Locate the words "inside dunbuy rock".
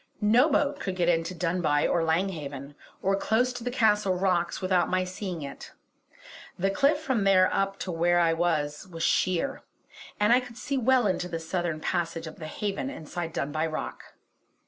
12.89-14.15